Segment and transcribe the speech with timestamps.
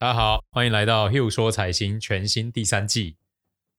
[0.00, 3.16] 大家好，欢迎来到 Hugh 说财经全新第三季。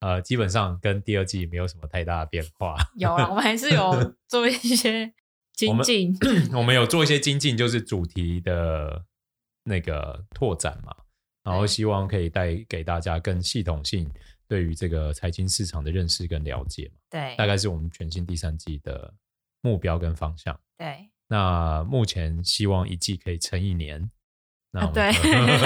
[0.02, 2.76] 呃，基本上跟第二季没有什么太大的变化。
[2.98, 5.14] 有啊， 我们还是有做一些
[5.54, 6.14] 精进。
[6.52, 9.06] 我们有做一些精进，就是主题的
[9.64, 10.94] 那个拓展嘛，
[11.42, 14.12] 然后希望可以带给大家更系统性
[14.46, 17.00] 对于这个财经市场的认识跟了解嘛。
[17.10, 19.14] 对，大概是我们全新第三季的
[19.62, 20.60] 目标跟方向。
[20.78, 24.12] 对，那目前希望一季可以撑一年。
[24.72, 25.12] 那对，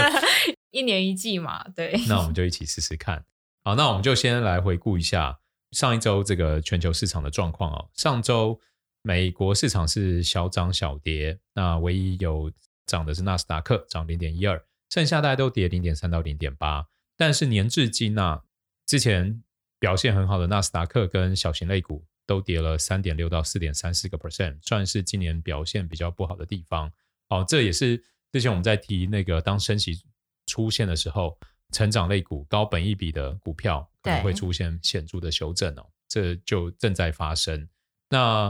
[0.72, 1.94] 一年一季嘛，对。
[2.08, 3.26] 那我们就一起试试看。
[3.64, 5.40] 好，那我们就先来回顾一下
[5.72, 7.90] 上一周这个全球市场的状况哦。
[7.94, 8.60] 上周
[9.02, 12.52] 美国市场是小涨小跌，那唯一有
[12.86, 16.88] 涨的是纳斯达克，涨零点一二，剩下大家都跌零点三到零点八。
[17.18, 18.44] 但是年至今啊，
[18.86, 19.44] 之前
[19.80, 26.92] 表现很好的纳斯达克跟小型类股都跌了三点六到四点三四个 percent，算是今年表现比较不好的地方。
[27.28, 28.02] 哦，这也是。
[28.34, 30.04] 之前我们在提那个，当升息
[30.48, 31.38] 出现的时候，
[31.72, 37.70] 成长类股、高本益比的股票可能会出现显著的修正哦，这就正在发生。
[38.10, 38.50] 那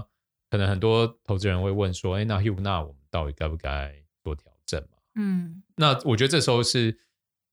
[0.50, 3.94] 可能很多投资人会问说：“哎，那 Hugh，那我们到底该不该
[4.24, 6.98] 做调整嘛？”嗯，那我觉得这时候是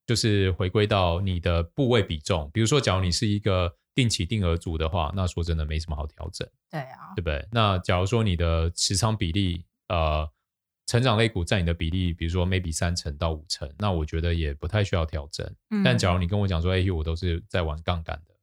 [0.07, 6.47] 就是回归到你的部位比重，比如说，假如你是一个定期定额组的话，那说真的没什么好调整。
[6.69, 7.45] 对啊，对不对？
[7.51, 10.31] 那假如说你的持仓比例，呃。
[10.91, 15.49] 成长类股占你的比例，比如说 maybe 三成到五成，那我觉得也不太需要调整。
[15.69, 18.33] 嗯、但假如你跟我讲说，哎，我都是在玩杠杆的，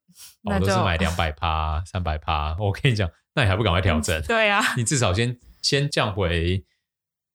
[0.45, 4.23] 我都是买两百趴、 三百趴，我跟你讲，那你还不赶快调整？
[4.23, 6.65] 对啊，你至少先先降回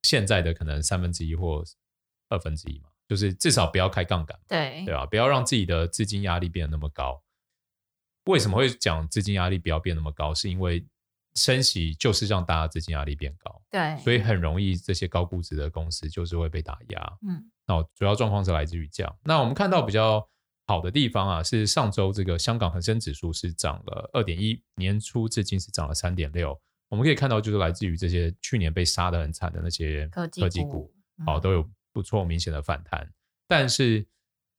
[0.01, 1.63] 现在的可能三分之一或
[2.29, 5.05] 二分之一嘛，就是至少不要开杠杆，对对吧？
[5.05, 7.21] 不要让自己的资金压力变得那么高。
[8.25, 10.33] 为什么会讲资金压力不要变那么高？
[10.33, 10.83] 是因为
[11.35, 17.17] 升息就是让大家资金压力变高，对，所以很容易这些高估值的公司就是会被打压。
[17.27, 19.17] 嗯，那主要状况是来自于这样。
[19.23, 20.27] 那我们看到比较
[20.67, 26.59] 好的地方啊，是上周这个香港恒生指数是涨了二点一，年初至今是涨了三点六。
[26.89, 30.93] 我们可以看到，就是来自于这些去年被杀的很惨的那些科技股，科技股
[31.25, 33.11] 哦，都有不错明显的反弹。
[33.47, 34.05] 但是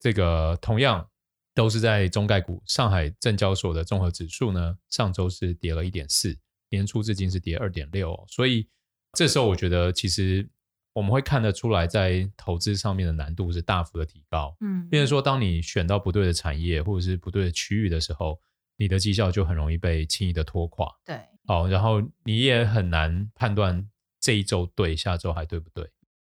[0.01, 1.09] 这个同样
[1.55, 6.37] 都是在中概股，上海证交所的综合指数呢，上周是跌了一点四。
[6.75, 8.69] 年初至今是跌二点六，所以
[9.13, 10.49] 这时候我觉得其实
[10.93, 14.57] 我们会看得出来，在投资上面的难度是大幅的提高。
[14.61, 18.41] 嗯，变成说，当你选到不对的产业或者是不对的区域的时候，
[18.77, 20.89] 你的绩效就很容易被轻易的拖垮。
[21.05, 23.89] 对，哦，然后你也很难判断
[24.21, 25.89] 这一周对，下周还对不对。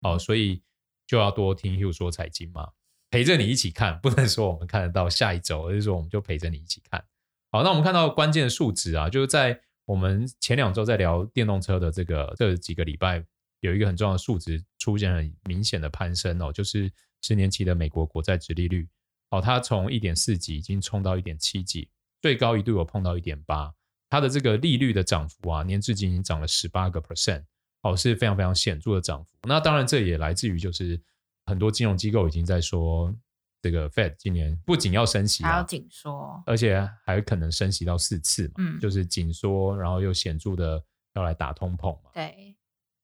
[0.01, 0.61] 哦，所以
[1.05, 2.71] 就要多听 Hugh 说财经嘛，
[3.11, 7.03] 陪着你一起看，不能说我们看得到下一周，而是说我们就陪着你一起看。
[7.51, 9.61] 好，那我们看到关键的数值啊，就是在。
[9.87, 13.23] 我们前两周在聊电动车的这个这几个礼拜，
[13.61, 18.85] 有一个很重要的数值出现很明显的攀升哦，就是十年期的美国国债殖利率
[19.29, 21.89] 哦，它从一点四几已经冲到一点七几，
[22.21, 23.73] 最高一度有碰到一点八，
[24.09, 27.45] 它的这个利率的涨幅啊，年至今已经涨了十八个 percent
[27.83, 29.31] 哦，是非常非常显著的涨幅。
[29.43, 31.01] 那当然这也来自于就是
[31.45, 33.15] 很多金融机构已经在说。
[33.61, 42.11] 这个 Fed 今年不仅要升息，还要紧缩，而且还可能升息到四次嘛，嗯，就是紧缩，然后又显著的要来打通膨嘛。
[42.13, 42.55] 对。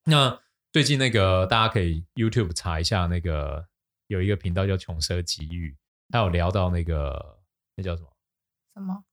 [0.06, 0.40] 那
[0.72, 3.66] 最近那个大家可以 YouTube 查一下，那个
[4.08, 5.76] 有一个频道叫穷奢极欲，
[6.10, 7.40] 他有聊到那个
[7.76, 8.10] 那叫什么？
[8.76, 9.04] 什么？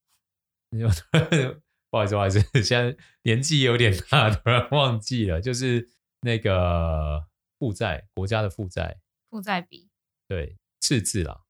[1.90, 5.88] 不好意思，不好意思，现在年纪有点大，突然忘记了，就是
[6.20, 7.26] 那个
[7.58, 9.90] 负债，国家的负债，负债比，
[10.28, 10.56] 对。
[10.80, 11.42] 赤字啦，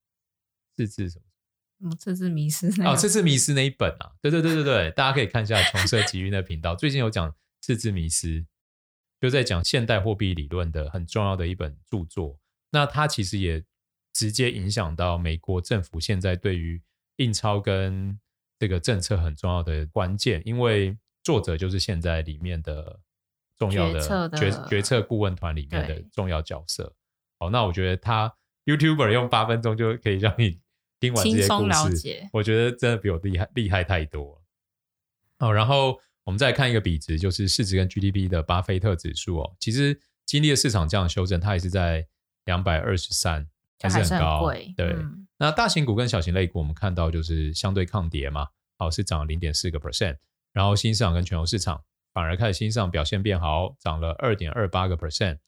[0.76, 1.24] 赤字什么？
[1.82, 8.44] 嗯，赤字迷思哦，赤字迷思那一本啊，对对对对对， 大家可以看一下穷奢极欲的频道，最近有讲赤字迷失，
[9.18, 12.38] 就在讲现代货币理论的很重要的一本著作。
[12.70, 13.64] 那它其实也
[14.12, 16.82] 直接影响到美国政府现在对于
[17.16, 18.20] 印钞跟
[18.58, 23.00] 这个政策很重要的关键，因为作者就是现在里面的
[23.56, 26.94] 重要的决决策顾问团里面的重要角色。
[27.38, 28.36] 好，那我觉得他。
[28.66, 30.60] YouTuber 用八分钟就可以让你
[31.00, 34.42] 听完这些故事，我觉得真的比我厉害厉害太多。
[35.38, 39.56] 哦，然后我们再看一个比值，就是市值跟 GDP 的巴菲特指数哦。
[39.58, 42.06] 其实经历了市场这样的修正，它也是在
[42.44, 43.48] 两百二十三，
[43.80, 44.46] 还是很高。
[44.76, 50.18] 对，嗯、那大型股跟小型类股，我们看到就是相对抗跌嘛，好，是涨了零点四个 percent。
[50.52, 51.82] 然后新市场跟全球市场
[52.12, 55.38] 反而看新市场表现变好，涨了二点二八个 percent。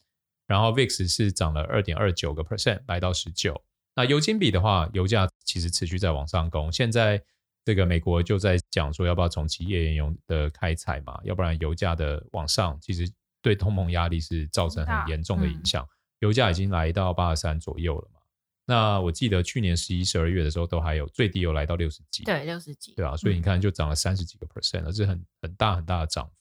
[0.52, 3.58] 然后 VIX 是涨了二点二九个 percent，来到十九。
[3.96, 6.70] 那油金比的话，油价其实持续在往上攻。
[6.70, 7.18] 现在
[7.64, 11.18] 这个美国就在讲说，要不要重启页岩油的开采嘛？
[11.24, 13.10] 要不然油价的往上，其实
[13.40, 15.82] 对通膨压力是造成很严重的影响。
[15.82, 15.88] 嗯、
[16.18, 18.20] 油价已经来到八十三左右了嘛。
[18.66, 26.32] 那我记得去年十一、十二月的时候，都还有最低有来到六十几，对，六十几，对啊，所以你看就涨了三十几个 percent，而是很很大很大的涨幅。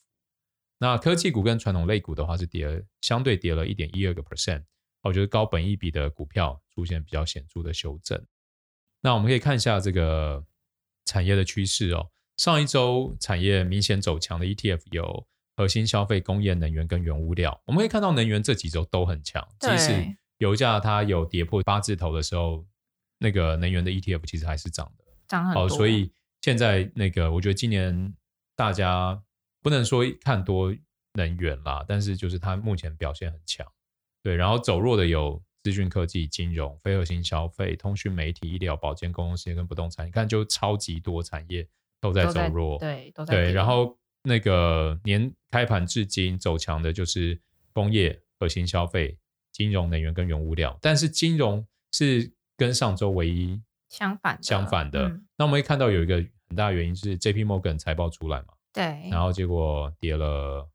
[0.81, 4.63] 那科技股跟传统类股的话是跌了，相对跌了一点一二个 percent。
[5.04, 8.19] 我觉得高本益比的股票出现比较显著的修正。
[9.00, 10.44] 那我们可以看一下这个
[11.06, 12.10] 产业的趋势哦。
[12.38, 17.62] 上一周产业明显走强的 ETF 有核心消费、工业、能源跟原物料。
[17.68, 22.66] 我们可以看到能源这几周都很强，即使油价它有跌破八字头的时候，
[23.19, 25.69] 那个能源的 ETF 其实还是涨的，涨很多。
[25.69, 26.12] 所以
[26.42, 28.16] 现在那个我觉得今年
[28.56, 29.22] 大家
[29.62, 30.75] 不能说看多
[31.13, 33.66] 能源啦，但是就是它目前表现很强。
[34.24, 40.08] 对，然后走弱的有资讯科技、金融、非核心消费、通讯媒体、医疗保健、公共事业跟不动产。
[40.08, 41.68] 你看，就超级多产业
[42.00, 43.52] 都在走弱，对，都在对。
[43.52, 47.40] 然后那个年开盘至今走强的就是
[47.74, 49.18] 工业、核心消费、
[49.52, 50.78] 金融、能源跟原物料。
[50.81, 55.10] 但是金融是跟上周唯一相反相反的。
[55.10, 56.16] 嗯、那我们会看到有一个
[56.48, 57.44] 很大的原因是 J.P.
[57.44, 58.54] Morgan 财报出来嘛？
[58.74, 59.10] 对。
[59.10, 60.68] 然后结果跌了。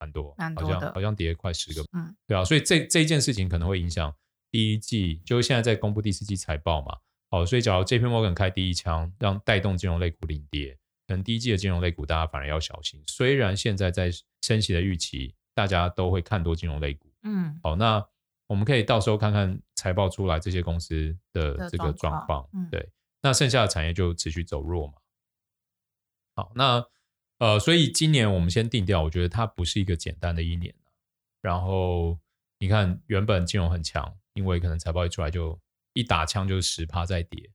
[0.00, 4.14] 蛮多，蛮多好像好像跌了快十个，嗯，对啊，所以这这一件事情可能会影响
[4.50, 6.98] 第一季，就是现在在公布第四季财报嘛，
[7.30, 10.76] 好，所以假如 JP Morgan 开第一枪，让带动金融类股领跌，
[11.06, 13.02] 可能第一季的金融类股大家反而要小心。
[13.06, 14.10] 虽然现在在
[14.42, 18.04] 升息的预期，大家都会看多金融类股，嗯，好，那
[18.46, 22.86] 我们可以到时候看看财报出来这些公司的这个状况，嗯，对，
[23.22, 24.94] 那剩下的产业就持续走弱嘛，
[26.34, 26.84] 好，那。
[27.44, 30.74] 呃，所以今年我们先定调，我觉得它不是一个简单的一年。
[31.42, 32.18] 然后
[32.58, 35.60] 你看，原本金融很强，因为可能财报一出来就
[35.92, 37.50] 一打枪就是十趴在跌。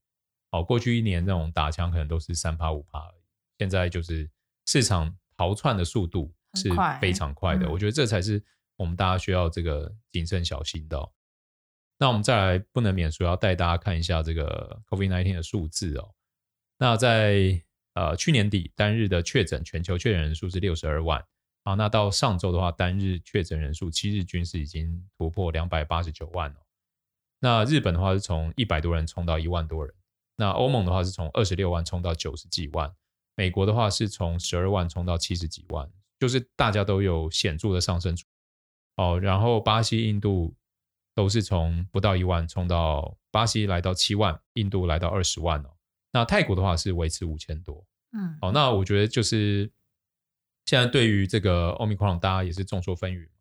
[0.51, 3.21] 好，过去一年那种打枪可能都是三趴五趴而已，
[3.57, 4.29] 现在就是
[4.67, 6.69] 市场逃窜的速度是
[7.01, 7.67] 非常快的。
[7.67, 8.43] 我觉得这才是
[8.75, 11.11] 我们大家需要这个谨慎小心的哦。
[11.97, 16.13] 那我们再来不能免俗要带大家看一下这个 COVID-19 的数字哦。
[16.77, 17.59] 那在
[17.99, 21.21] 呃，去年底单日的确诊全球确诊人数是六十二万，
[21.65, 26.55] 好，那到上周的话，单日确诊人数七日均是已经突破两百八十九万了。
[27.41, 29.93] 那日本的话是从一百多人冲到一万多人，
[30.37, 32.89] 那欧盟的话是从二十六万冲到九十几万，
[33.35, 35.91] 美国的话是从十二万冲到七十几万，
[36.21, 38.15] 就是大家都有显著的上升。
[38.95, 40.55] 哦，然后巴西、印度
[41.13, 45.69] 都是从不到一万冲到巴西来到七万，印度来到二十万哦。
[46.11, 49.71] 那泰国的话是维持五千多，嗯，好，那我觉得就是
[50.65, 53.33] 现在对于这个奥密克戎大家也是众说纷纭嘛。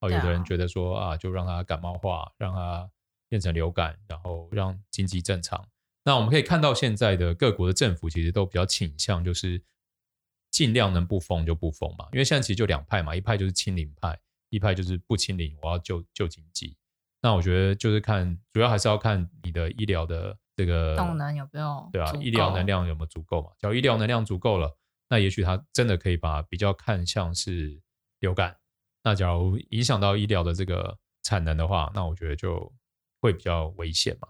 [0.00, 2.90] 哦，有的人觉得说啊，就让它感冒化，让它
[3.28, 5.66] 变成流感，然后让经济正常。
[6.04, 9.62] 那我们可以看到现在的各国的政府其实都比较倾向就是
[10.50, 14.18] 尽量能不封就不封嘛，因为现在其实就两派嘛，一派就是清零派，
[14.50, 16.76] 一派就是不清零，我要救救经济。
[17.22, 20.36] 那我觉得就是看，主要还是要看你的医疗的。
[20.54, 21.88] 这个动能有没有？
[21.92, 23.50] 对啊，医疗能量有没有足够嘛？
[23.58, 24.76] 只要医疗能量足够了，
[25.08, 27.80] 那也许它真的可以把比较看像是
[28.20, 28.58] 流感。
[29.02, 32.70] 那假如影响到医疗的这个产能的话，那我觉得就
[33.20, 34.28] 会比较危险嘛。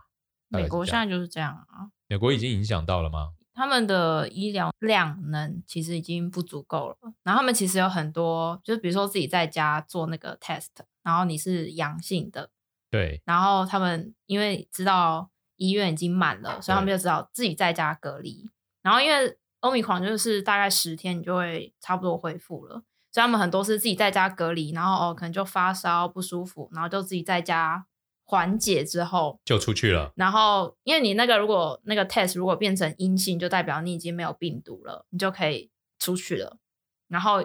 [0.49, 1.91] 美国现在就是这样啊。
[2.07, 3.33] 美国已经影响到了吗？
[3.53, 6.97] 他们的医疗量能其实已经不足够了。
[7.25, 10.69] 然后他们其实有很多，就是比如说自己在家做那个 test，
[11.03, 12.49] 然后你是阳性的，
[12.91, 13.21] 对。
[13.25, 15.32] 然后他们因为知道。
[15.63, 18.51] 医院已经满了，所以他们就只好自己在家隔离。
[18.83, 27.87] 然后因为 Omicron 就是大概十天你就会差不多恢复了，所以他们很多是自己在家隔离，然后哦可能就发烧不舒服，然后就自己在家
[28.25, 30.13] 缓解之后就出去了。
[30.17, 36.59] 然后因为你那个如果那个 test 如果变成阴性，就代表你已经没有病毒了，你就可以出去了。
[37.07, 37.41] 然后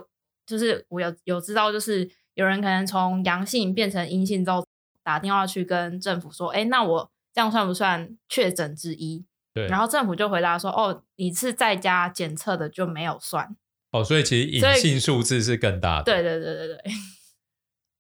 [0.48, 4.66] 就是我有有知道，就是有人可能从阳性变成阴性之后
[5.04, 7.12] 打电话去跟政府说，哎，那我。
[7.38, 9.24] 这样算不算确诊之一？
[9.54, 13.56] 对，然后政府就回答说：“哦，你是在家检测的就没有算。”
[13.94, 16.06] 哦，所以其实隐性数字是更大的。
[16.06, 16.82] 对对对对对。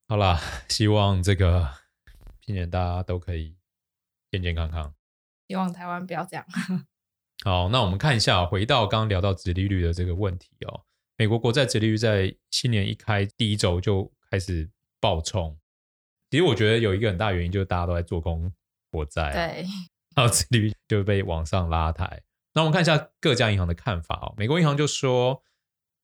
[0.07, 1.69] 好啦，希望这个
[2.41, 3.55] 今年大家都可以
[4.31, 4.95] 健健康康。
[5.47, 6.43] 希望台湾不要这样。
[7.45, 10.81] 好，那我们看一下，回到刚刚聊到殖利率的这个问题哦。
[11.15, 14.67] 美国国债殖利率在新年一开第一周就开始
[14.99, 15.55] 暴冲。
[16.31, 18.51] 其实我觉得有一个很大原因就是大家都在做空。
[18.97, 19.65] 国债对，
[20.15, 22.23] 然后殖利率就被往上拉抬。
[22.53, 24.33] 那我们看一下各家银行的看法哦。
[24.35, 25.43] 美国银行就说，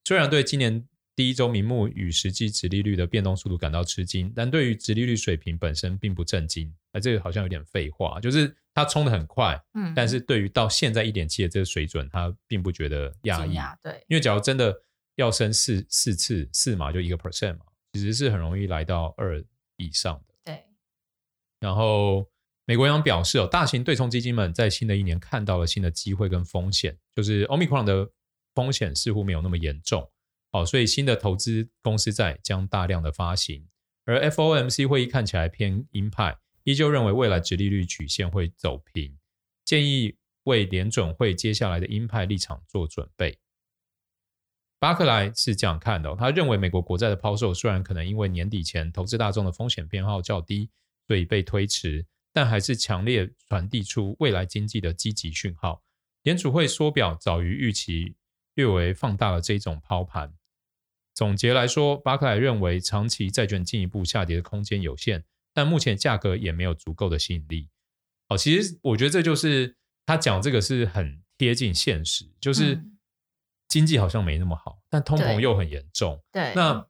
[0.05, 6.71] 虽然对今年第一周名目与实际殖利率的变动速度感到吃惊，但对于殖利率水平本身并不震惊。
[6.91, 13.57] 哎，这个好像有点废话，就是它冲的很快，嗯，但是对于到现在一点七的这个水准，它并不觉得讶异。
[13.81, 14.75] 对，因为假如真的
[15.15, 19.43] 要升四四次四码就一个 percent 嘛，其实是很容易来到二
[19.77, 20.35] 以上的。
[20.43, 20.63] 对，
[21.59, 22.29] 然后。
[22.65, 28.09] 美国央行表示哦，大型对冲基金们在新的一年看到了新的机会跟风险，就是 Omicron 的
[28.55, 30.09] 风险似乎没有那么严重，
[30.51, 33.67] 哦，所以新的投资公司债将大量的发行，
[34.05, 39.17] 而 FOMC 会议看起来偏鹰派，依旧认为未来殖利率曲线会走平，
[39.65, 43.37] 建议为联准会接下来的鹰派立场做准备。
[44.79, 50.69] 巴克莱是这样看的，他认为美国国债的抛售虽然可能因为年底前投资大众的风险偏好较低，
[51.07, 52.05] 所以被推迟。
[52.33, 55.83] 但还是强烈传递出未来经济的积极讯号。
[56.23, 58.15] 联储会缩表早于预期，
[58.55, 60.33] 略微放大了这种抛盘。
[61.13, 65.23] 总结来说，巴克莱认为长期债券进一步下跌的空间有限，
[65.53, 67.69] 但目前价格也没有足够的吸引力。
[68.29, 72.83] 哦，其实我觉得这就是他讲这个是很贴近现实，就是
[73.67, 76.19] 经济好像没那么好，但通膨又很严重。
[76.31, 76.87] 对，对那。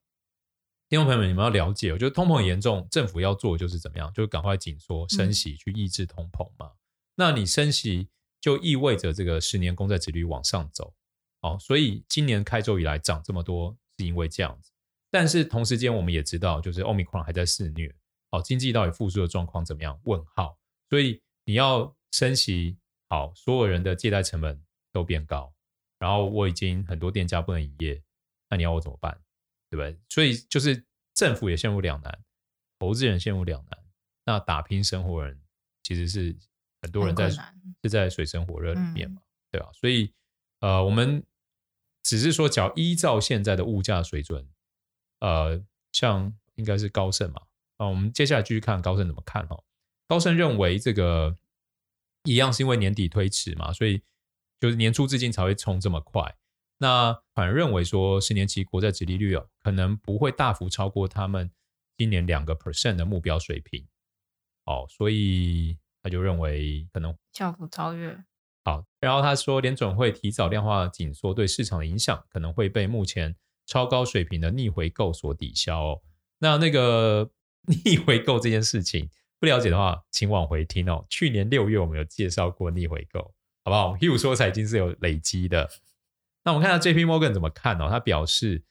[0.94, 6.68] 听众朋友们，你们要了解，我觉得通膨严重，政府要做的就是怎么样，就是赶快紧缩升息去抑制通膨嘛。
[6.68, 6.78] 嗯、
[7.16, 8.10] 那你升息
[8.40, 10.94] 就意味着这个十年公债殖利率往上走，
[11.42, 14.72] 哦，所以今年开周以来涨这么多，是因为这样子。
[15.10, 17.92] 但是同时间我们也知道，就是 Omicron 还在肆虐，
[18.30, 20.00] 哦，经济到底复苏的状况怎么样？
[20.04, 20.56] 问号。
[20.92, 22.78] 所以你要升息，
[23.10, 25.52] 好，所有人的借贷成本都变高，
[25.98, 28.00] 然后我已经很多店家不能营业，
[28.52, 29.20] 那你要我怎么办？
[29.74, 30.00] 对不对？
[30.08, 32.24] 所以就是政府也陷入两难，
[32.78, 33.80] 投资人陷入两难。
[34.24, 35.42] 那打拼生活人
[35.82, 36.38] 其实是
[36.84, 37.32] 很多人在
[37.82, 39.72] 是在水深火热里面嘛，嗯、对吧？
[39.74, 40.14] 所以
[40.60, 41.24] 呃，我们
[42.04, 44.48] 只是说，只要依照现在的物价水准，
[45.22, 45.60] 呃，
[45.92, 47.42] 像应该是高盛嘛
[47.78, 49.64] 啊，我们接下来继续看高盛怎么看哦。
[50.08, 51.36] 高盛认为这个
[52.26, 54.04] 一样是因为年底推迟嘛，所以
[54.60, 56.38] 就是年初至今才会冲这么快。
[56.84, 61.50] 那反而认为说，十年期国债殖利率哦，可能不会大幅超过他们
[61.96, 63.88] 今年两个 percent 的目标水平，
[64.66, 68.22] 哦，所以他就认为可能小幅超越。
[68.66, 73.34] 好，然后他说，联准会提早量化紧缩对市场的影响，可能会被目前
[73.66, 76.02] 超高水平的逆回购所抵消哦。
[76.40, 77.32] 那那个
[77.86, 79.10] 逆回购这件事情，
[79.40, 81.06] 不了解的话，请往回听哦。
[81.10, 85.70] 去年六月我们有介绍过逆回购，好不好？Hugh 说财经是有累积的。
[86.46, 87.90] 那我们看到 J P Morgan 怎么看呢、哦？
[87.90, 88.64] 他表示，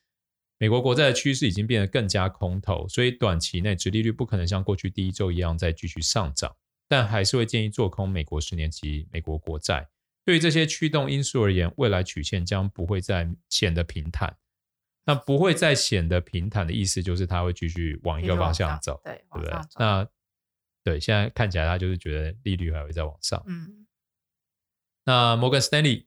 [0.59, 6.55] 美国国债的趋势已经变得更加空头，所以短期内殖利率不可能像过去第一周一样再继续上涨，
[6.87, 9.89] 但还是会建议做空美国十年期美国国债。
[10.25, 14.37] 对于这些驱动因素而言，未来曲线将不会再显得平坦。
[15.05, 19.53] 那不会再显得平坦的意思就是它会继续往一个方向走，对，对不对？
[19.79, 20.07] 那
[20.85, 23.43] 对，现在看起来他就是觉得利率还会再往上。
[23.47, 23.87] 嗯，
[25.05, 26.07] 那摩根斯丹利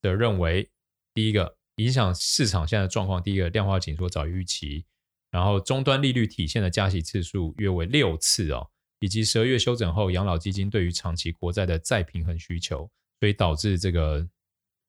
[0.00, 0.70] 的认为。
[1.14, 4.84] 第一个影响市场现在的状况，第一个量化紧缩早于预期，
[5.30, 8.68] 然后终端利率体现的加息次数约为六次哦，
[9.00, 14.28] 以及十二月休整后养老基金对于长期国债的再平衡需求，所以导致这个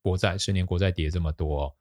[0.01, 1.75] 国债十年国债跌这么多哦。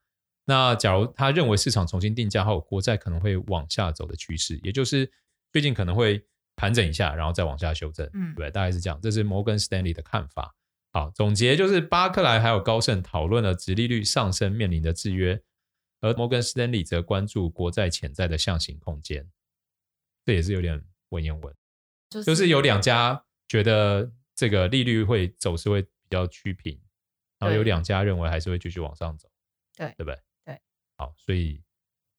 [0.47, 5.11] 那假如他认为市场重新定价后，国债可能会往下走的趋势，也就是
[5.53, 6.25] 最近可能会
[6.57, 10.55] 盘整一下，然后再往下修正，嗯，对，大概是这样，这是摩根斯丹利的看法。
[10.93, 15.41] 好，总结就是巴克莱还有高盛讨论了殖利率上升面临的制约，
[16.01, 19.31] 而摩根士丹利则关注国债潜在的下行空间。
[20.25, 21.55] 这也是有点文言文，
[22.11, 26.81] 就是、就是有两家觉得这个利率会走势会比较趋平，
[27.39, 29.29] 然后有两家认为还是会继续往上走，
[29.77, 30.19] 对，对不对？
[30.45, 30.61] 对，
[30.97, 31.63] 好，所以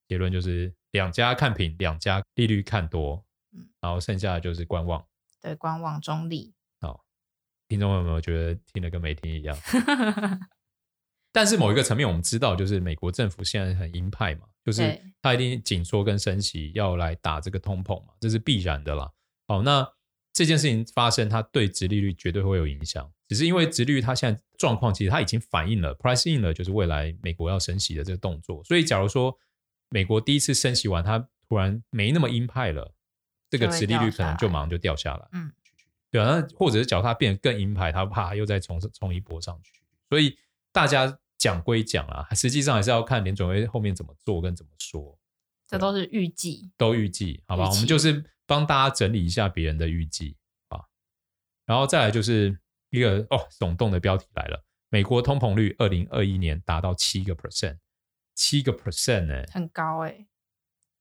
[0.07, 5.05] 结论就是两家看平，两家利率看多，嗯，然后剩下的就是观望，
[5.41, 6.53] 对，观望中立。
[7.71, 9.57] 听众有没有觉得听了跟没听一样？
[11.31, 19.09] 但是某一个层面，我们知道，就是美国政府现在很鹰派嘛，就是他一定紧缩跟升息，要来打这个通膨嘛，这是必然的啦。
[19.47, 19.87] 好，那
[20.33, 23.09] 这件事情发生，它对殖利率绝对会有影响。
[23.29, 28.61] 只是因为殖利率它现在状况，其实它已经反映了 price in 了，就是未来美国要升息的这个动作。
[28.65, 29.33] 所以，假如说
[29.89, 32.93] 美国第一次升息完，它突然没那么鹰派了，
[33.49, 35.27] 这个殖利率可能就马上就掉下来。
[35.31, 35.49] 嗯。
[36.11, 39.81] 对啊，那或者是脚踏变得更鹰派，他怕又再冲冲一波上去。
[40.09, 40.37] 所以
[40.73, 45.17] 大家讲归讲啊，实际上还是要看联准会后面怎么做跟怎么说。
[45.67, 47.69] 这都是预计，都预计，好吧？
[47.69, 50.35] 我们就是帮大家整理一下别人的预计
[50.67, 50.81] 啊。
[51.65, 57.77] 然后再来就是一个哦，耸动的标题来了：美国通膨率二零二一年达到七个 percent，
[58.35, 60.27] 七个 percent 呢，很高哎、欸。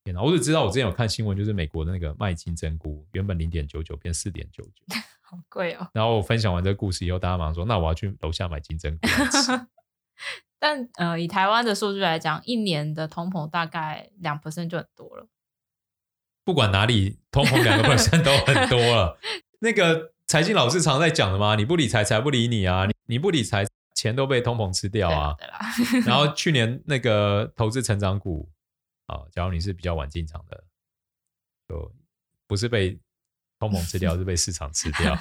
[0.05, 0.23] 天哪！
[0.23, 4.85] 我只知道我之前有看新闻，就是美国的那个麦金珍菇原本零点九九变四点九九，
[5.23, 5.89] 好贵哦。
[5.93, 9.09] 然后我分享完这个故事以后，大家马上说：“那我要去楼下买金针菇。
[10.59, 15.27] ”但呃，以台湾的数据来讲，一年的通膨大概两 percent 就很多了。
[16.45, 19.19] 不管哪里，通膨两个 percent 都很多了。
[19.61, 25.35] 那个财经老师常在讲的嘛，你不理财，财不理你啊，你你不理财，钱都被通膨吃掉啊。
[26.07, 28.49] 然后去年那个投资成长股
[29.11, 30.65] 啊，假如你是比较晚进场的，
[31.69, 31.93] 就
[32.47, 32.97] 不是被
[33.59, 35.19] 通膨吃掉， 是被市场吃掉。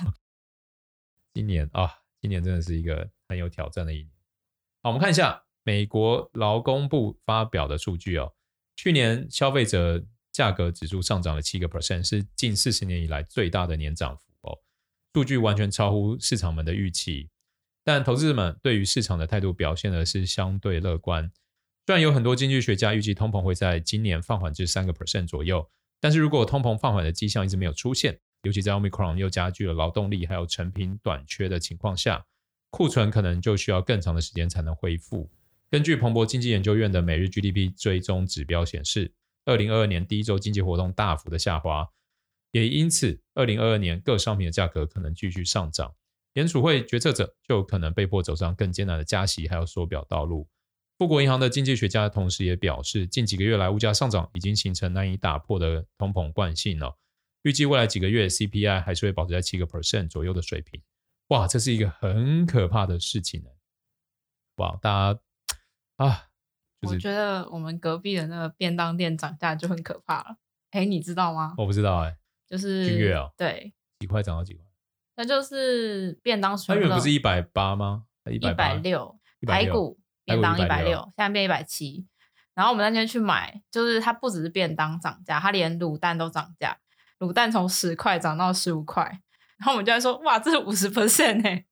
[1.34, 1.92] 今年啊，
[2.22, 4.12] 今年真的是一个很有挑战的一年。
[4.84, 8.36] 好，我们看一下美国劳工部发表的数据哦，
[8.76, 14.60] 去年消费者价格指数上涨了七个 percent，是近四十年以来最大的年涨幅哦。
[15.14, 17.32] 数据完全超乎市场们的预期，
[17.84, 21.32] 但投资者们对于市场的态度表现的是相对乐观。
[21.90, 25.68] 虽然有很多经济学家预计通膨会在今年放缓至三个 percent 左右，
[26.00, 32.24] 但是如果通膨放缓的迹象一直没有出现，尤其在 Omicron 又加剧了劳动力还有成品短缺的情况下，
[32.70, 35.32] 库存可能就需要更长的时间才能恢复。
[35.72, 39.12] 根据彭博经济研究院的每日 GDP 追踪指标显示，
[39.46, 41.88] 二零二二年第一周经济活动大幅的下滑，
[42.52, 45.96] 也因此二零二二年各商品的价格可能继续上涨。
[46.34, 50.48] 联储会决策者就可能被迫走上更艰难的加息还有缩表道路。
[51.00, 56.98] 富国银行的经济学家同时也表示，近几个月来物价上涨已经形成难以打破的通膨惯性了。
[57.44, 60.82] 预计未来几个月 CPI 还是会保持在七个 percent 左右的水平。
[61.30, 63.50] 哇，这是一个很可怕的事情呢！
[64.58, 65.20] 哇，大家
[65.96, 66.28] 啊，
[66.82, 70.36] 就是、我觉得我们隔壁的那个便当店涨价就很可怕了。
[70.72, 71.54] 哎，你知道吗？
[71.58, 74.66] 我不知道哎，就是君悦哦，对，几块涨到几块？
[75.16, 78.04] 那就是便当，它原本不是一百八吗？
[78.30, 79.99] 一百六，排骨
[80.36, 82.06] 便当一百六，现在变一百七。
[82.54, 86.78] 然后我们那天去买，就是它不只是便当涨价，它连卤蛋都涨价，
[87.20, 89.04] 卤蛋从十块涨到十五块。
[89.58, 91.66] 然后我们就在说，哇，这是五十 percent 哎！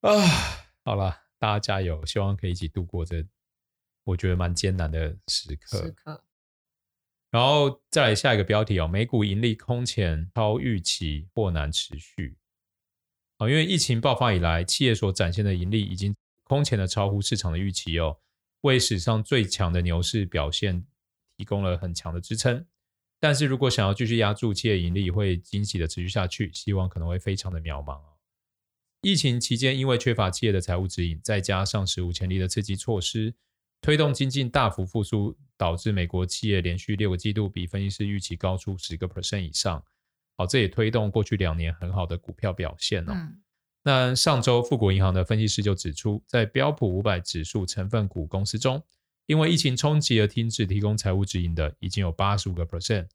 [0.00, 0.10] 啊，
[0.84, 3.24] 好了，大家加油，希望可以一起度过这
[4.04, 5.78] 我觉得蛮艰难的时刻。
[5.78, 6.22] 时刻。
[7.30, 12.36] 然后再来下一个标题哦，美股盈利空前超预期或难持续。
[13.38, 18.18] 啊，因为疫情爆发以来，企业所展现的盈利已经空前的超乎市场的预期哦，
[18.60, 20.86] 为史上最强的牛市表现
[21.36, 22.64] 提供了很强的支撑。
[23.18, 28.12] 但是如果想要继续压住企业盈利，会惊喜的持续下去，希望可能会非常的渺茫哦。
[29.00, 33.34] 疫情期间，因为缺乏企业的财务指引，再加上史无前例的刺激措施，
[33.80, 39.82] 推动经济大幅复苏，导致美国企业连续六个季度比分析师预期高出十个 percent 以上。
[40.36, 43.12] 好，这也推动过去两年很好的股票表现哦。
[43.86, 48.82] 那上周富国银行的分析师就指出，在标普五百指数成分股公司中，
[49.26, 53.06] 因为疫情冲击而停止提供财务指引的，已经有八十五个 percent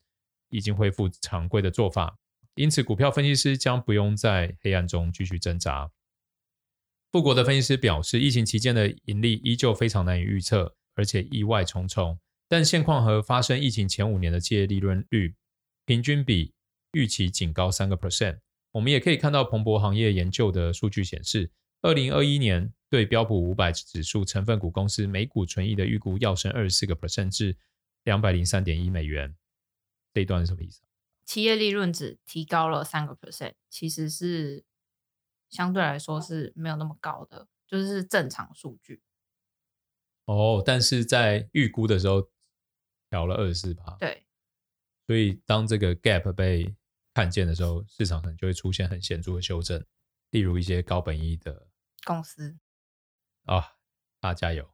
[0.49, 2.15] 已经恢复常规的做法，
[2.53, 5.89] 因此股票分析师将不用在黑暗中继续挣扎。
[7.11, 12.19] 富国的分析师表示，疫情期间的盈利依旧非常难以预测，而且意外重重。
[12.47, 15.33] 但现况和发生疫情前五年的企业利润率
[15.87, 16.53] 平均比
[16.91, 18.37] 预期仅高三个 percent。
[18.71, 21.51] 我们也可以看到彭博行业研究的数据显示，
[21.81, 22.73] 二零二一年。
[22.91, 27.55] 对标普五百指数成分股公司每股纯益的预估要升二十四个 percent 至
[28.03, 29.37] 两百零三点一美元，
[30.11, 30.81] 这一段是什么意思？
[31.23, 34.65] 企业利润只提高了三个 percent，其实是
[35.51, 39.03] 相对来说是没有那么高的，就是正常数据。
[40.25, 42.27] 哦，但是在预估的时候
[43.11, 44.25] 调了二十四趴，对，
[45.05, 46.73] 所以当这个 gap 被
[47.19, 49.85] 看见的时候，市场可能就会出现很显著的修正，
[50.31, 51.67] 例如一些高本益的
[52.05, 52.57] 公司。
[53.43, 53.63] 啊、哦，
[54.21, 54.65] 大家加油！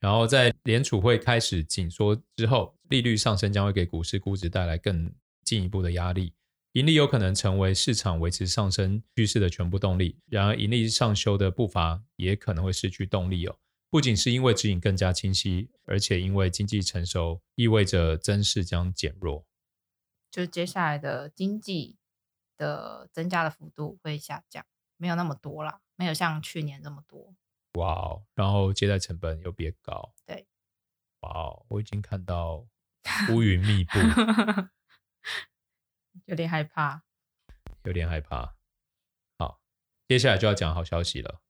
[0.00, 6.32] 然后在联储会开始紧缩之后，利率上升将会给股市估值带来更进一步的压力，
[6.72, 10.18] 盈利有可能成为市场维持上升趋势的全部动力。
[10.24, 13.54] 然而，盈利上修的步伐也可能会失去动力哦。
[13.90, 19.46] 不仅是因为指引更加清晰，而且因为经济成熟，意味着增势将减弱。
[20.34, 21.96] 就是接下来的经济
[22.56, 24.66] 的增加的幅度会下降，
[24.96, 25.80] 没有那么多了。
[25.94, 27.36] 没有像去年这么多，
[27.74, 28.26] 哇哦！
[28.34, 30.48] 然后借贷成本又变高，对，
[31.20, 31.64] 哇哦！
[31.68, 32.66] 我已经看到
[33.30, 33.96] 乌云密布，
[36.26, 37.04] 有点害怕，
[37.84, 38.56] 有点害怕。
[39.38, 39.60] 好，
[40.08, 41.42] 接下来就要讲好消息了。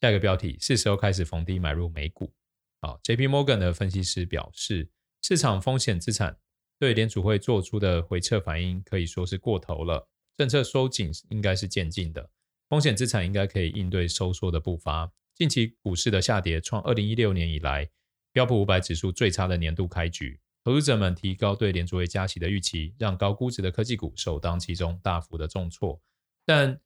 [0.00, 2.32] 下一个标题：是时候开始逢低买入美股。
[2.80, 6.40] 好，JP Morgan 的分析师表示，市场风险资产
[6.78, 12.30] 对联储会做出的回撤反应可以说是过头了，政策收紧应该是渐进的。
[12.68, 15.12] 风险资产应该可以应对收缩的步伐。
[15.34, 17.88] 近期股市的下跌创二零一六年以来
[18.32, 20.40] 标普五百指数最差的年度开局。
[20.64, 26.02] 投资者们提高对联储会加息的预期，让高估值的科技股首当其冲，大幅的重挫。
[26.44, 26.80] 但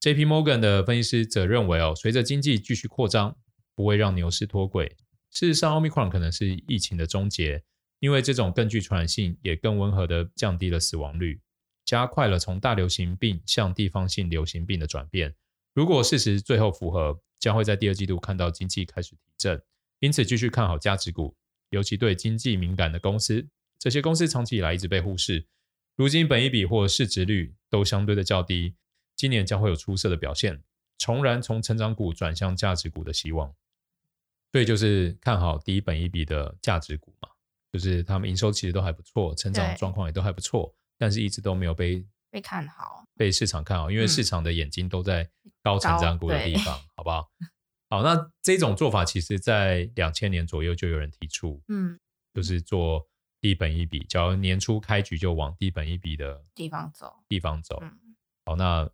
[0.00, 0.24] J.P.
[0.24, 3.36] Morgan 的分析师则认为，哦，随着经济继续扩张，
[3.76, 4.96] 不会让牛市脱轨。
[5.30, 7.62] 事实上，Omicron 可能是疫情的终结，
[8.00, 11.40] 因为这种更具传染性，也更温和的降低了死亡率。
[11.84, 15.34] 加快了从大流行病向地方性流行病的转变。
[15.74, 19.62] 如果事实最后符合，将会在第二季度看到经济开始提振。
[19.98, 21.36] 因此，继续看好价值股，
[21.70, 23.48] 尤其对经济敏感的公司。
[23.78, 25.46] 这些公司长期以来一直被忽视，
[25.96, 28.74] 如今本一比或市值率都相对的较低，
[29.16, 30.62] 今年将会有出色的表现，
[30.98, 33.52] 重燃从成长股转向价值股的希望。
[34.52, 37.29] 对，就是看好低本一比的价值股嘛，
[37.72, 45.28] 就是他们营收其实都还不错，成长状况也都还不错，但是一直都没有被被看好，被市场看好，因为市场的眼睛都在
[45.62, 47.28] 高成长股的地方，好不好？
[47.88, 51.98] 好，那这种做法其实在两千年左右就有人提出，嗯，
[52.32, 53.04] 就是做
[53.40, 57.78] 低本一比，假如年初开局就往低本一比的地方走，地方走。
[57.82, 57.98] 嗯、
[58.44, 58.88] 好，那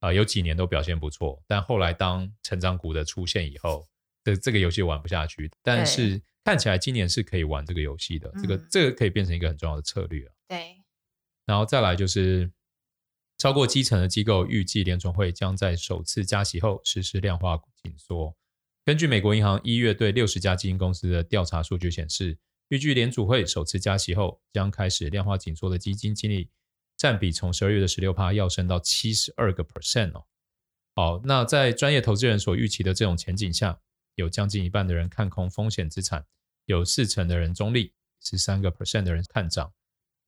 [0.00, 3.88] 呃有几年都表现不错，但后来当成长股的出现以后，
[4.24, 5.50] 这这个游戏玩不下去。
[5.62, 10.26] 但是看起来今年是可以玩这个游戏的，这个这个可以变成一个很重要的策略。
[10.26, 10.82] 啊对，
[11.46, 12.50] 然后再来就是。
[13.40, 18.36] 超过七成的机构预计联储会将在首次加息后实施量化紧缩。
[18.84, 22.36] 根据美国银行一月对六十家基金公司的调查数据显示，
[22.70, 26.50] 预计联储会首次加息后将开始量化紧缩的基金经理
[26.96, 30.24] 占比从十二月的十六趴要升到七十二个 percent 哦。
[30.96, 33.78] 好，那在专业投资人所预期的这种前景下，
[34.18, 36.26] 有将近一半的人看空风险资产，
[36.64, 39.72] 有四成的人中立，十三个 percent 的人看涨。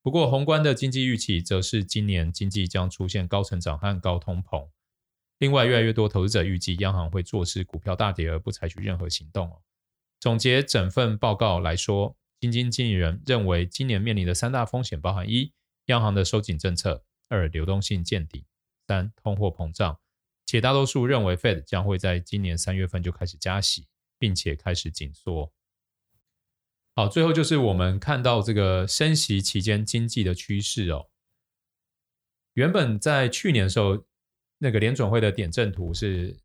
[0.00, 4.70] 不过，宏观的经济预期则是今年经济将出现高成长和高通膨。
[5.38, 9.61] 另外，越来越多投资者预计央行会坐视股票大跌而不采取任何行动。
[10.20, 15.53] 总结整份报告来说，基金经理人认为今年面临的三大风险包含：一、
[15.87, 18.44] 央行的收紧政策；二、流动性见底；
[18.87, 19.98] 三、通货膨胀。
[20.50, 23.86] 且大多数认为 Fed 将会在今年三月份就开始加息，
[24.18, 25.52] 并且开始紧缩。
[26.96, 31.06] 好，最后就是我们看到这个升息期间经济的趋势哦。
[32.54, 34.04] 原本在去年的时候，
[34.58, 36.36] 那个联准会的点阵图是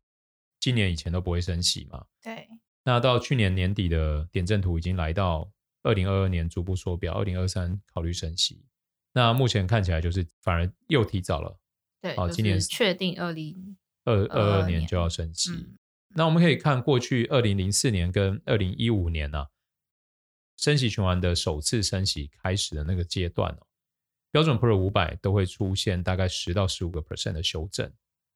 [0.60, 2.06] 今年以前都不会升息嘛？
[2.22, 2.48] 对。
[2.84, 5.50] 那到去年年底的点阵图已经来到
[5.82, 8.64] 二零二二年逐步缩表，二零二三考虑升息。
[9.12, 11.58] 那目前看起来就是反而又提早了。
[12.00, 15.50] 对，好，今年确定二零二二二年就要升息。
[15.50, 15.76] 嗯。
[16.14, 19.48] 那我们可以看过去二零零四年跟二零一五年呢，啊。
[20.56, 23.66] 升息循环的首次升息开始的那个阶段哦，
[24.30, 27.92] 标准普尔五百都会出现大概十到十五个 percent 的修正。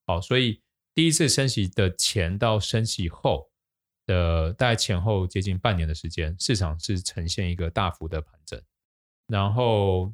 [0.06, 0.60] 好，所以
[0.94, 3.50] 第一次升息的前到升息后
[4.04, 8.62] 的大概前后接近半年的时间，市场是呈现一个大幅的盘整，
[9.26, 10.12] 然后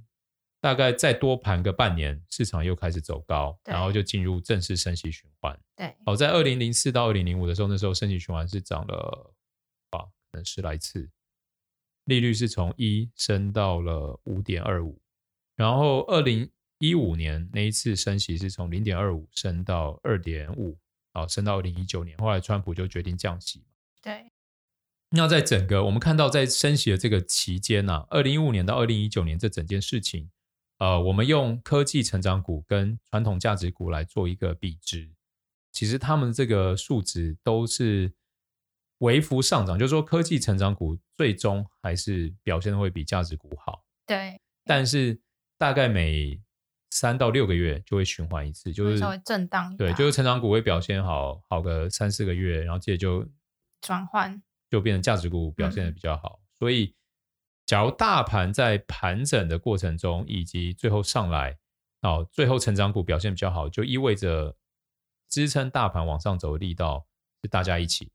[0.67, 5.57] 大概再多盘个半年，市场又开始走高，然后就进入正式升息循环。
[5.77, 9.33] 对，好，在二零零四到二零零五的时候，那时候升息循环是涨了
[9.91, 11.09] 啊，可能十来次。
[12.07, 15.01] 利率是从一升到了五点二五，
[15.55, 16.51] 然后二零
[16.81, 20.77] 一五年那一次升息是从零点二五升到二点五，
[21.13, 23.63] 啊，升到二零一九年，后来川普就决定降息。
[24.03, 24.33] 对。
[25.11, 30.29] 那在整个我们看到在升息的这个期间呢、啊，二零一五年到二零一九年这整件事情，
[30.79, 35.11] 呃，我们用科技成长股跟传统价值股来做一个比值，
[35.73, 38.13] 其实他们这个数值都是。
[39.01, 43.85] 微幅上涨，就是说科技成长股最终还是表现的会比价值股好。
[44.07, 45.21] 对，但是
[45.59, 46.41] 大概每
[46.89, 49.77] 三到六个月就会循环一次，就是稍微震荡。
[49.77, 53.29] 对，就是成长股会表现好好个三四个月，然后接着就
[53.83, 56.41] 转换，就变成价值股表现的比较好。
[56.41, 56.45] 嗯。
[56.59, 56.95] 所以，
[57.67, 61.59] 假如大盘在盘整的过程中，以及最后上来，
[62.03, 64.57] 哦，最后成长股表现比较好，就意味着
[65.29, 67.07] 支撑大盘往上走的力道
[67.43, 68.11] 是大家一起。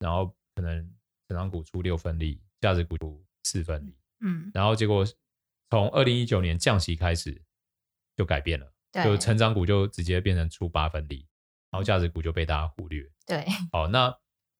[0.00, 0.80] 然后可能
[1.26, 5.04] 成长股出六分力，价值股出四分力，嗯，然后结果
[5.70, 7.42] 从二零一九年降息开始
[8.16, 8.72] 就改变了，
[9.04, 11.26] 就成长股就直接变成出八分力，
[11.70, 13.08] 然后价值股就被大家忽略。
[13.26, 14.16] 对，好，那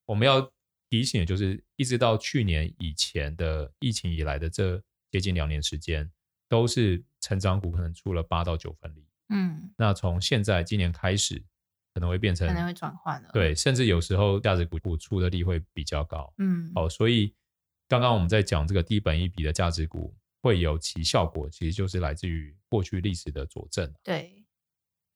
[0.07, 0.41] 我们要
[0.89, 6.11] 提醒就是，一直到去年以前的疫情以来的这接近两年时间，
[6.49, 11.45] 都是成长股可能出了八到九分力，嗯，那从现在今年开始。
[11.95, 17.35] 可能会变成可能会转换了，对，甚至有时候价值股股出的力会比较高，嗯，好，所以
[17.89, 23.93] 刚刚我们在讲这个低本一笔的价值股会有其效果，其实就是来自于过去历史的佐证。
[24.05, 24.45] 对，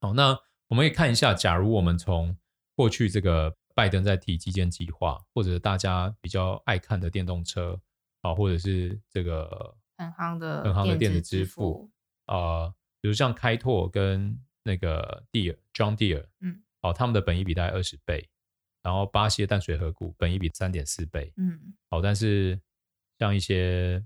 [0.01, 2.37] 好，那我们可以看一下，假如我们从
[2.75, 7.81] 过去这个拜登在提基建计划，或者大家比较爱看的电动车，
[8.21, 11.91] 啊，或者是这个很夯的很夯的电子支付，
[12.27, 16.63] 啊、呃，比如像开拓跟那个 Deere John Deere，嗯。
[16.85, 18.29] 好，他们的本益比大概二十倍，
[18.83, 22.61] 然后巴西的淡水河谷本益比三点四倍，嗯，好，但是
[23.21, 24.05] 像一些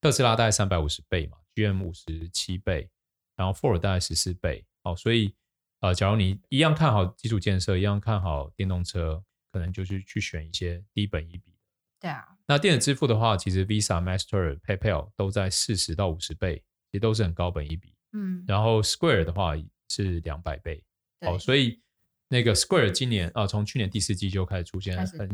[0.00, 2.88] 特斯拉大概三百五十倍嘛，GM 五十七倍，
[3.36, 4.64] 然后 Ford 大概十四倍。
[4.84, 5.34] 哦，所以
[5.80, 11.54] 呃，假如你一样看好基础建设，一样看好电动车，可能就是去选一些低本一比。
[12.00, 12.26] 对啊。
[12.46, 16.56] 那电子支付的话，其实 Visa、Master、PayPal 都在四十到五十倍，
[16.90, 17.94] 其实都是很高本一比。
[18.12, 18.44] 嗯。
[18.46, 19.54] 然后 Square 的话
[19.88, 20.82] 是两百倍。
[21.20, 21.80] 哦，所以
[22.28, 25.28] 那个 Square 今年啊，从去年第四季就开始出现很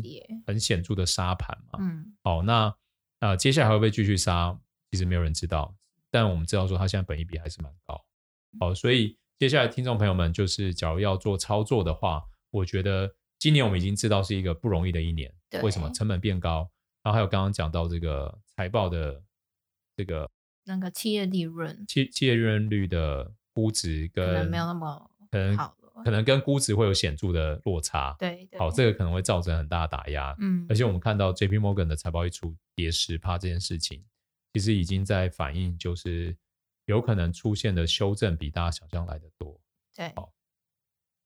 [0.47, 1.79] 很显著的杀盘嘛。
[1.81, 2.15] 嗯。
[2.23, 2.75] 哦，那
[3.21, 4.59] 呃，接下来会不会继续杀？
[4.91, 5.75] 其实没有人知道，
[6.11, 8.05] 但我们知道说它现在本益比还是蛮高。
[8.61, 15.35] 好，所以接下来听众朋友们，就是假如要做操作的话，我觉得今年我们已经知道是一个不容易的一年。
[15.65, 15.91] 为什么？
[15.91, 16.71] 成本变高，
[17.03, 19.21] 然后还有刚刚讲到这个财报的
[19.97, 20.31] 这个
[20.63, 25.77] 那个企业利润，企企业利润率的估值跟可能没有那么可能好。
[26.05, 34.05] 可能跟估值会有显著的落差，对，对，好，这个可能会造成很大的打压，嗯，而且我们看到 JP Morgan 的财报一出跌十趴这件事情，
[34.53, 36.37] 其实已经在反映，就是
[36.93, 39.61] 有可能出现的修正比大家想象来的多，
[39.97, 40.33] 对，好，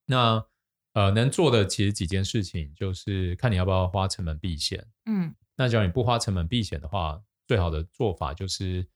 [0.06, 0.46] 那
[0.94, 8.86] 呃能做的其实几件事情，就是看你要不要花成本避险，嗯，那假如你不花成本避险的话，最好的做法就是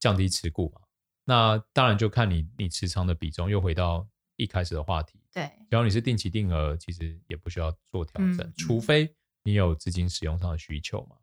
[0.00, 0.80] 降低持股嘛，
[1.24, 4.08] 那当然就看你你持仓的比重又回到。
[4.38, 9.10] 一开始的话题，对，只要你是定期定额，其实也不需要做调整，嗯，除非
[9.42, 11.16] 你有资金使用上的需求嘛。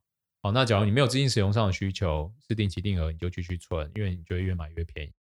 [0.44, 5.14] 好，那假如你没有资金使用上的需求，是定期定额，你就继续存，因为你觉得越买越便宜，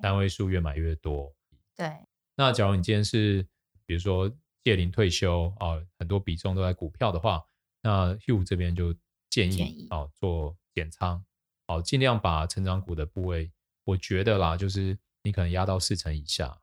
[0.00, 1.30] 单位数越买越多。
[1.76, 1.92] 对，
[2.34, 3.46] 那假如你今天是
[3.84, 7.44] 比如说届龄退休啊，很多比重都在股票的话，
[7.82, 8.94] 那 Hugh 这边就
[9.28, 11.22] 建议，建议啊做减仓，
[11.66, 13.52] 好，尽量把成长股的部位，
[13.84, 16.58] 我觉得啦，就是你可能压到四成以下。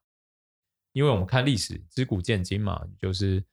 [0.94, 3.46] 因为我们看历史，知古见今嘛，就是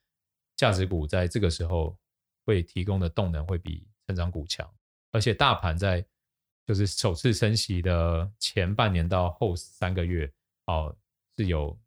[0.57, 1.99] 价值股在这个时候
[2.47, 4.69] 会提供的动能会比成长股强，
[5.13, 6.05] 而且大盘在
[6.67, 10.33] 就是首次升息的前半年到后三个月，
[10.67, 10.95] 哦，
[11.37, 11.79] 是有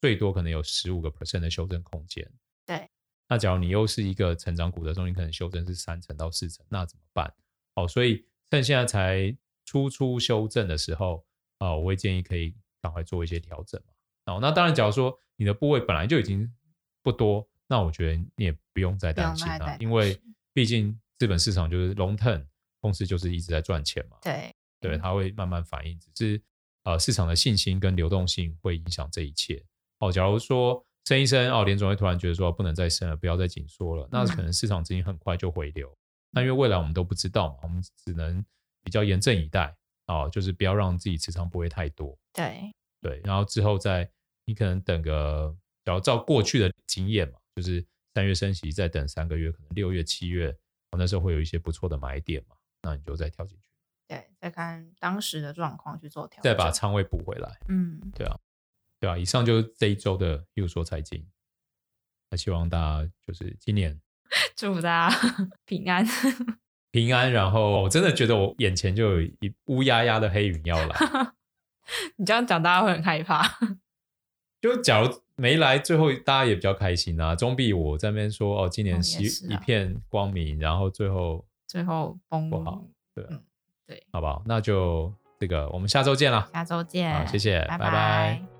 [0.00, 2.30] 最多可能有十五个 percent 的修正空间。
[2.66, 2.88] 对，
[3.28, 7.32] 那假如你又是一个成长股的时候，你可能修正是三成到四成，那怎么办？
[7.74, 11.26] 哦，所以趁现在才初初修正的时候，
[11.58, 14.34] 啊，我会建议可以赶快做一些调整嘛。
[14.34, 16.50] 哦，那当然，假如说你的部位本来就已经
[17.02, 20.18] 不多，那我觉得你也不用再担心了，因为
[20.52, 22.44] 毕竟资本市场就是 long term，
[22.80, 24.16] 公司就是一直在赚钱嘛。
[24.22, 26.42] 对，对，它会慢慢反应，只是
[26.84, 29.62] 呃市场的信心跟流动性会影响这一切。
[29.98, 35.92] 哦，假如说升一升，哦，联总会突然觉得说不能再升了，不要再紧缩了，那可能市场资金很快就回流。
[36.30, 38.44] 那、嗯、因为未来我们都不知道嘛，我们只能
[38.82, 39.74] 比较严阵以待，
[40.06, 42.18] 哦，就是不要让自己持仓不会太多。
[42.32, 42.70] 对。
[43.00, 44.10] 对，然后之后再，
[44.46, 50.56] 你可能等个，只要照过去的经验嘛，就是三月升息，再等三个月，可能六月、七月，
[50.96, 53.68] 那时候会有一些不错的买点嘛，那你就再跳进去。
[54.06, 57.58] 对，再看当时的状况去做调整，再把仓位补回来。
[57.68, 58.38] 嗯，对啊，
[59.00, 61.26] 对啊，以上就是这一周的又说财经，
[62.30, 64.00] 那希望大家就是今年
[64.56, 65.16] 祝福大家
[65.64, 66.04] 平安
[66.92, 70.96] 平安，然后我真的觉得我眼前就有一乌压压的黑云要来。
[72.16, 73.58] 你这样讲，大家会很害怕。
[74.60, 83.42] 就假如没来，最后大家也比较开心啊，总比我在那边说哦，今年是一片光明，然后最后最后崩不好，对、嗯、
[83.86, 84.42] 对，好不好？
[84.46, 86.48] 那就这个，我们下周见了。
[86.52, 87.78] 下周见，好，谢谢，拜拜。
[87.78, 88.53] 拜拜。